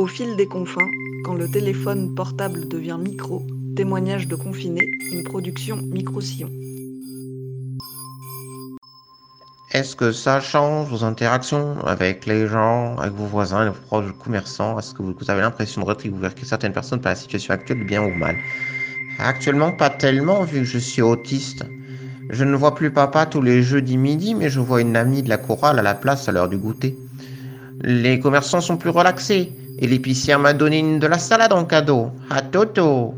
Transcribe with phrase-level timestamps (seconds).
[0.00, 0.90] Au fil des confins,
[1.24, 3.42] quand le téléphone portable devient micro,
[3.76, 4.80] témoignage de confiné,
[5.12, 6.48] une production micro-sillon.
[9.72, 14.78] Est-ce que ça change vos interactions avec les gens, avec vos voisins, les proches commerçants?
[14.78, 18.14] Est-ce que vous avez l'impression de retrouver certaines personnes par la situation actuelle, bien ou
[18.14, 18.36] mal?
[19.18, 21.62] Actuellement, pas tellement, vu que je suis autiste.
[22.30, 25.28] Je ne vois plus papa tous les jeudis midi, mais je vois une amie de
[25.28, 26.96] la chorale à la place à l'heure du goûter.
[27.82, 32.10] Les commerçants sont plus relaxés, et l'épicière m'a donné de la salade en cadeau.
[32.30, 33.14] À Toto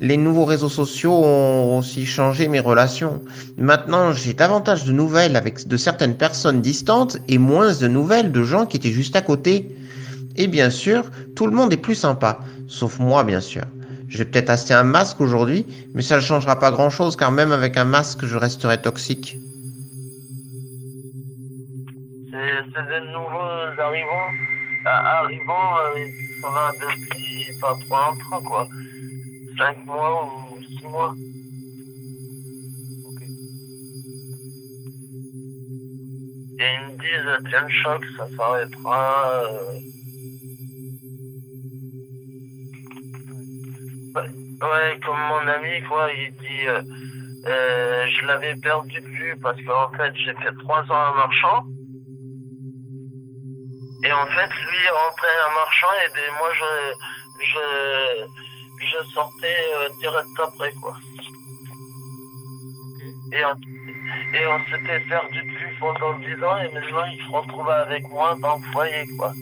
[0.00, 3.22] les nouveaux réseaux sociaux ont aussi changé mes relations.
[3.58, 8.42] Maintenant, j'ai davantage de nouvelles avec de certaines personnes distantes et moins de nouvelles de
[8.42, 9.76] gens qui étaient juste à côté.
[10.36, 11.04] Et bien sûr,
[11.36, 13.62] tout le monde est plus sympa, sauf moi bien sûr.
[14.08, 17.52] Je vais peut-être acheter un masque aujourd'hui, mais ça ne changera pas grand-chose car même
[17.52, 19.36] avec un masque, je resterai toxique.
[22.32, 24.32] C'est des nouveaux arrivants,
[24.86, 28.68] euh, ils sont là depuis pas trop longtemps quoi.
[29.60, 31.14] 5 mois ou 6 mois.
[33.06, 33.22] Ok.
[36.58, 39.42] Et ils me disent, tiens, le choc, ça s'arrêtera.
[39.44, 39.80] Euh...
[44.62, 46.82] Ouais, comme mon ami, quoi, il dit, euh,
[47.46, 51.64] euh, je l'avais perdu de vue parce qu'en fait, j'ai fait 3 ans en marchand.
[54.02, 58.26] Et en fait, lui rentrait en marchand et moi, je, je,
[58.86, 60.96] je sortais euh, direct après, quoi.
[63.32, 63.54] Et on,
[64.34, 68.08] et on s'était perdu de vue pendant 10 ans et maintenant il se retrouve avec
[68.08, 69.32] moi dans le foyer, quoi.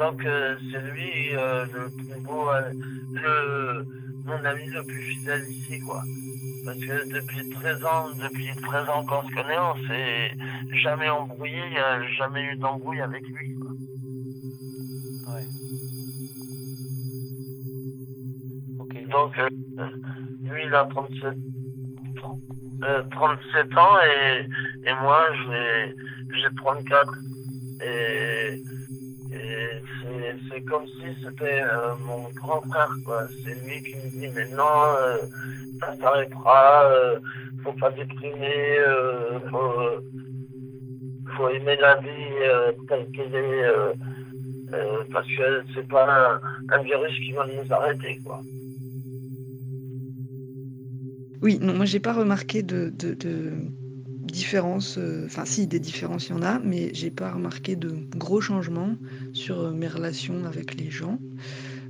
[0.00, 2.48] Donc euh, c'est lui euh, le plus beau,
[3.12, 3.84] le,
[4.24, 6.02] mon ami le plus fidèle ici, quoi.
[6.64, 10.30] Parce que depuis 13 ans, depuis 13 ans qu'on se connaît, on s'est
[10.82, 13.70] jamais embrouillé, il n'y a jamais eu d'embrouille avec lui, quoi.
[19.10, 19.48] Donc, euh,
[20.44, 21.34] lui, il a 37,
[23.10, 24.46] 37 ans et,
[24.88, 25.26] et moi,
[26.32, 27.14] j'ai 34.
[27.82, 28.62] Et, et
[29.30, 33.26] c'est comme si c'était euh, mon grand frère, quoi.
[33.44, 35.18] C'est lui qui me dit maintenant, euh,
[35.80, 37.18] ça s'arrêtera, euh,
[37.62, 40.02] faut pas déprimer, euh, faut,
[41.36, 43.64] faut aimer la vie telle qu'elle est,
[45.12, 48.40] parce que c'est pas un, virus qui va nous arrêter, quoi.
[51.42, 53.50] Oui, non, moi j'ai pas remarqué de, de
[54.20, 54.96] différence.
[54.98, 58.40] Euh, enfin, si, des différences il y en a, mais j'ai pas remarqué de gros
[58.40, 58.96] changements
[59.32, 61.18] sur euh, mes relations avec les gens.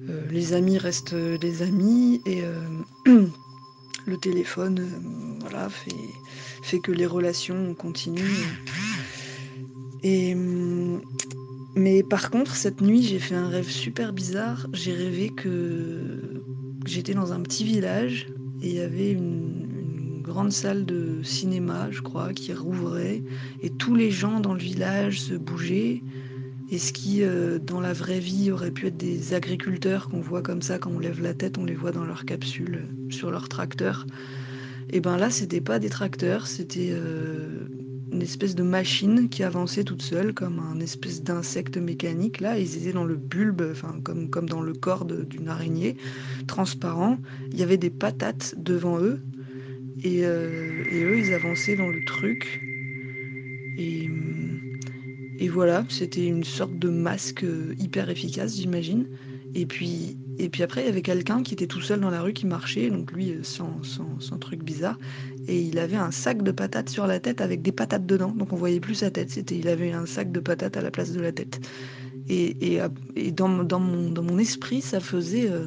[0.09, 2.43] Euh, les amis restent les amis et
[4.07, 4.87] le téléphone,
[5.41, 5.69] voilà,
[6.63, 8.45] fait, que les relations continuent.
[10.03, 10.35] Et
[11.77, 14.67] mais par contre, cette nuit, j'ai fait un rêve super bizarre.
[14.73, 16.43] J'ai rêvé que
[16.85, 18.27] j'étais dans un petit village
[18.63, 19.70] et il y avait une,
[20.31, 23.23] grande salle de cinéma, je crois, qui rouvrait
[23.63, 26.03] et tous les gens dans le village se bougeaient.
[26.73, 30.41] Et ce qui, euh, dans la vraie vie, aurait pu être des agriculteurs qu'on voit
[30.41, 33.49] comme ça, quand on lève la tête, on les voit dans leur capsule, sur leur
[33.49, 34.07] tracteur.
[34.91, 37.67] Et ben là, c'était pas des tracteurs, c'était euh,
[38.13, 42.41] une espèce de machine qui avançait toute seule, comme un espèce d'insecte mécanique.
[42.41, 45.97] Là, ils étaient dans le bulbe, enfin, comme, comme dans le corps d'une araignée,
[46.47, 47.19] transparent.
[47.53, 49.21] Il y avait des patates devant eux.
[50.03, 52.61] Et, euh, et eux, ils avançaient dans le truc.
[53.79, 54.09] Et,
[55.49, 57.45] voilà, c'était une sorte de masque
[57.79, 59.09] hyper efficace, j'imagine.
[59.55, 62.23] Et puis, et puis après, il y avait quelqu'un qui était tout seul dans la
[62.23, 64.99] rue qui marchait, donc lui, sans, sans, sans, truc bizarre.
[65.49, 68.31] Et il avait un sac de patates sur la tête avec des patates dedans.
[68.31, 69.31] Donc on voyait plus sa tête.
[69.31, 71.61] C'était, il avait un sac de patates à la place de la tête.
[72.29, 72.81] Et, et,
[73.17, 75.67] et dans, dans, mon, dans mon esprit, ça faisait, euh,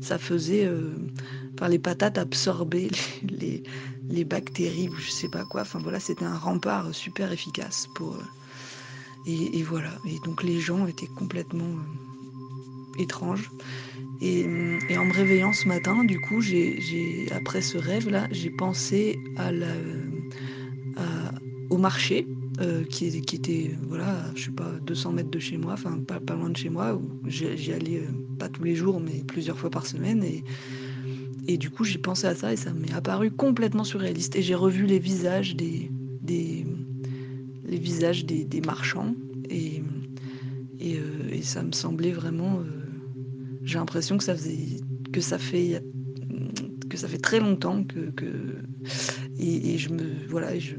[0.00, 0.90] ça faisait euh,
[1.68, 2.90] les patates absorber
[3.28, 3.62] les,
[4.08, 5.62] les, bactéries ou je sais pas quoi.
[5.62, 8.14] Enfin voilà, c'était un rempart super efficace pour.
[8.14, 8.22] Euh,
[9.26, 9.90] et, voilà.
[10.06, 11.76] Et donc les gens étaient complètement
[12.98, 13.50] étranges.
[14.22, 14.44] Et,
[14.98, 19.52] en me réveillant ce matin, du coup, j'ai, après ce rêve-là, j'ai pensé la,
[21.70, 22.26] au marché
[22.60, 26.50] euh, qui, était, voilà, je sais pas, 200 mètres de chez moi, enfin pas, loin
[26.50, 29.86] de chez moi, où j'y allais euh, pas tous les jours, mais plusieurs fois par
[29.86, 30.22] semaine.
[30.22, 30.44] Et,
[31.46, 34.36] et du coup, j'ai pensé à ça et ça m'est apparu complètement surréaliste.
[34.36, 35.90] Et j'ai revu les visages des,
[36.22, 36.66] des
[37.64, 39.14] les visages des, des marchands
[39.48, 39.82] et,
[40.80, 42.62] et, euh, et, ça me semblait vraiment
[43.62, 44.80] j'ai l'impression que ça faisait
[45.12, 45.82] que ça fait
[46.88, 48.26] que ça fait très longtemps que, que
[49.38, 50.74] et, et, je me voilà je,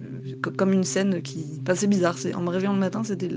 [0.58, 3.30] comme une scène qui enfin, c'est bizarre en me réveillant le matin c'était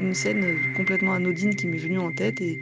[0.00, 2.60] une scène complètement anodine qui m'est venue en tête et,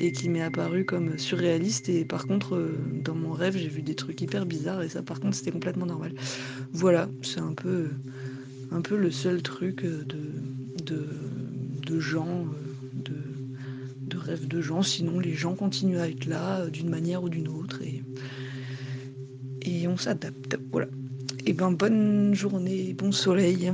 [0.00, 2.70] et qui m'est apparue comme surréaliste et par contre
[3.04, 5.86] dans mon rêve j'ai vu des trucs hyper bizarres et ça par contre c'était complètement
[5.86, 6.14] normal
[6.72, 7.90] voilà c'est un peu
[8.72, 10.02] un peu le seul truc de
[10.84, 11.06] de,
[11.86, 12.46] de gens
[12.94, 13.14] de
[14.10, 17.48] de rêve de gens, sinon les gens continuent à être là d'une manière ou d'une
[17.48, 18.02] autre et,
[19.62, 20.58] et on s'adapte.
[20.72, 20.88] Voilà.
[21.46, 23.72] Et ben bonne journée, bon soleil.